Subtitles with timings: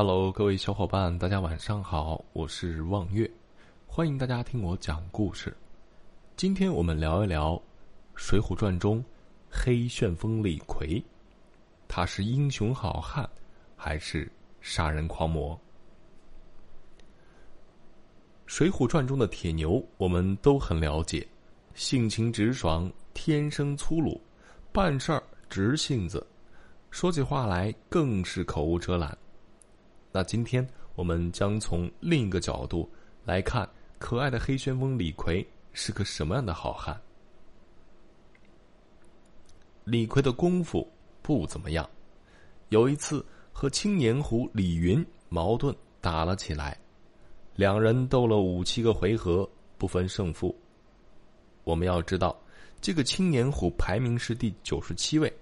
[0.00, 3.28] Hello，各位小伙伴，大家晚上好，我是望月，
[3.84, 5.52] 欢迎大家听我讲故事。
[6.36, 7.54] 今天我们聊一聊
[8.14, 9.04] 《水浒传》中
[9.50, 11.02] 黑旋风李逵，
[11.88, 13.28] 他是英雄好汉
[13.76, 14.30] 还是
[14.60, 15.52] 杀人狂魔？
[18.46, 21.26] 《水浒传》中的铁牛，我们都很了解，
[21.74, 24.20] 性情直爽，天生粗鲁，
[24.70, 25.20] 办事儿
[25.50, 26.24] 直性子，
[26.88, 29.18] 说起话来更是口无遮拦。
[30.18, 32.90] 那今天我们将从另一个角度
[33.24, 33.70] 来看，
[34.00, 37.00] 可爱的黑旋风李逵是个什么样的好汉？
[39.84, 40.90] 李逵的功夫
[41.22, 41.88] 不怎么样，
[42.70, 46.76] 有一次和青年虎李云矛盾打了起来，
[47.54, 49.48] 两人斗了五七个回合
[49.78, 50.52] 不分胜负。
[51.62, 52.36] 我们要知道，
[52.80, 55.32] 这个青年虎排名是第九十七位，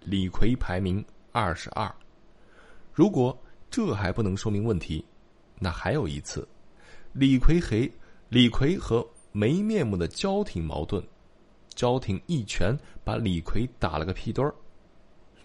[0.00, 1.90] 李逵排名二十二。
[2.92, 3.34] 如果
[3.72, 5.02] 这还不能说明问题，
[5.58, 6.46] 那还有一次，
[7.14, 7.90] 李逵黑
[8.28, 11.02] 李逵和没面目的焦挺矛盾，
[11.70, 14.54] 焦挺一拳把李逵打了个屁墩儿，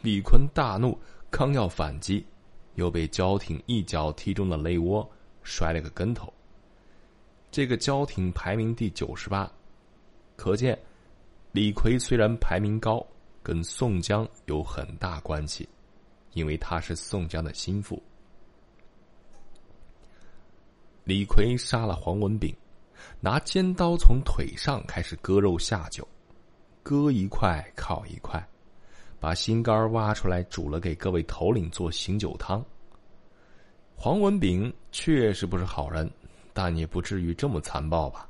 [0.02, 2.25] 李逵大怒，刚要反击，
[2.75, 5.09] 又被焦挺一脚踢中了肋窝，
[5.41, 6.31] 摔了个跟头。
[7.50, 9.50] 这个焦挺排名第九十八，
[10.36, 10.78] 可见
[11.53, 13.08] 李逵虽然排名高，
[13.41, 15.66] 跟宋江有很大关系，
[16.34, 18.03] 因为他是宋江的心腹。
[21.08, 22.53] 李逵杀了黄文炳，
[23.22, 26.05] 拿尖刀从腿上开始割肉下酒，
[26.83, 28.45] 割一块烤一块，
[29.17, 32.61] 把心肝挖出来煮了给各位头领做醒酒汤。
[33.95, 36.11] 黄文炳确实不是好人，
[36.52, 38.28] 但也不至于这么残暴吧？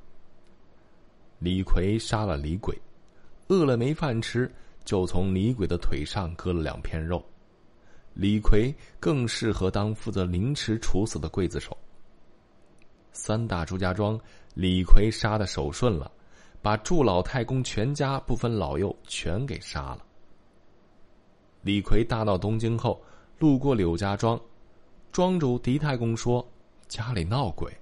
[1.40, 2.80] 李逵杀了李鬼，
[3.48, 4.48] 饿了没饭吃，
[4.86, 7.26] 就从李鬼的腿上割了两片肉。
[8.14, 11.76] 李逵更适合当负责凌迟处死的刽子手。
[13.18, 14.18] 三大朱家庄，
[14.54, 16.10] 李逵杀的手顺了，
[16.62, 20.06] 把祝老太公全家不分老幼全给杀了。
[21.64, 23.02] 李逵大闹东京后，
[23.40, 24.40] 路过柳家庄，
[25.12, 26.48] 庄主狄太公说
[26.88, 27.76] 家里闹鬼，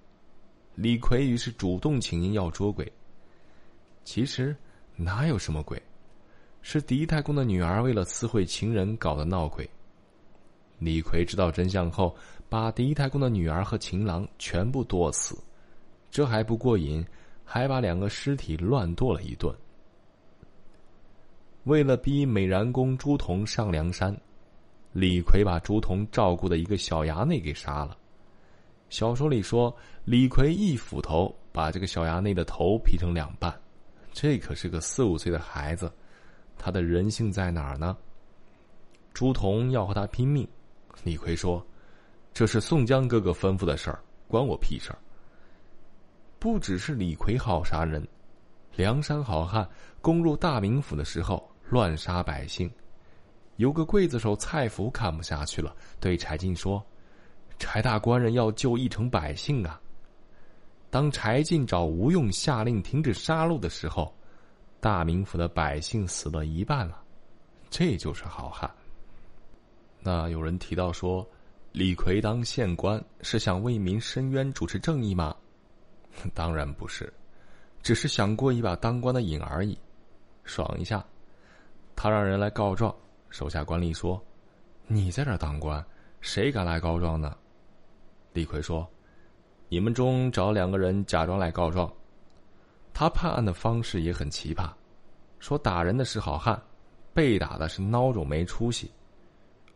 [0.73, 2.89] 李逵于是主动请缨要捉鬼。
[4.05, 4.55] 其实
[4.95, 5.79] 哪有什么鬼，
[6.61, 9.69] 是狄太公的女儿为了私会情人搞的闹鬼。
[10.79, 12.15] 李逵知道真相后，
[12.49, 15.37] 把狄太公的女儿和情郎全部剁死，
[16.11, 17.05] 这还不过瘾，
[17.43, 19.55] 还把两个尸体乱剁了一顿。
[21.63, 24.15] 为了逼美髯公朱仝上梁山，
[24.91, 27.97] 李逵把朱仝照顾的一个小衙内给杀了。
[28.89, 33.51] 小说里说，李逵一斧头把这个小衙内的头劈成两半，
[34.13, 35.91] 这可是个四五岁的孩子，
[36.57, 37.97] 他的人性在哪儿呢？
[39.13, 40.47] 朱仝要和他拼命。
[41.03, 41.65] 李逵说
[42.33, 44.97] ：“这是宋江哥哥吩咐的事儿，关我屁事儿。”
[46.39, 48.07] 不只是李逵好杀人，
[48.75, 49.67] 梁山好汉
[50.01, 52.69] 攻入大名府的时候乱杀百姓。
[53.57, 56.85] 有个刽子手蔡福看不下去了，对柴进说
[57.57, 59.79] ：“柴大官人要救一城百姓啊！”
[60.91, 64.13] 当柴进找吴用下令停止杀戮的时候，
[64.79, 67.01] 大名府的百姓死了一半了。
[67.69, 68.69] 这就是好汉。
[70.07, 71.27] 那有人提到说，
[71.71, 75.35] 李逵当县官是想为民伸冤、主持正义吗？
[76.35, 77.11] 当然不是，
[77.81, 79.75] 只是想过一把当官的瘾而已，
[80.43, 81.03] 爽一下。
[81.95, 82.95] 他让人来告状，
[83.31, 84.23] 手下官吏说
[84.85, 85.83] ：“你在这当官，
[86.21, 87.35] 谁敢来告状呢？”
[88.31, 88.87] 李逵说
[89.69, 91.91] ：“你们中找两个人假装来告状。”
[92.93, 94.69] 他判案的方式也很奇葩，
[95.39, 96.61] 说打人的是好汉，
[97.11, 98.91] 被打的是孬种没出息。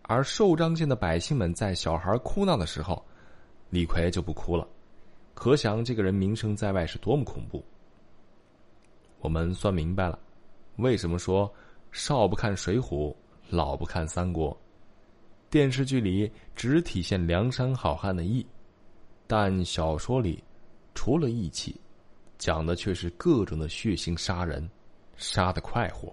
[0.10, 3.06] 而寿张县的百姓们在小孩哭闹的时候，
[3.70, 4.68] 李逵就不哭了，
[5.36, 7.64] 可想这个人名声在外是多么恐怖。
[9.20, 10.18] 我们算明白了，
[10.78, 11.54] 为什么说
[11.92, 13.16] 少不看水浒，
[13.52, 14.60] 老不看三国？
[15.48, 18.44] 电视剧里只体现梁山好汉的义，
[19.28, 20.44] 但小说里
[20.96, 21.80] 除了义气，
[22.40, 24.68] 讲的却是各种的血腥杀人，
[25.18, 26.12] 杀的快活。